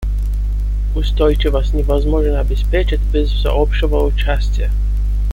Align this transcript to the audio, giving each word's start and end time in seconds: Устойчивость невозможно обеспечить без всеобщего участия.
Устойчивость 0.95 1.75
невозможно 1.75 2.39
обеспечить 2.39 3.01
без 3.13 3.29
всеобщего 3.29 4.01
участия. 4.03 4.71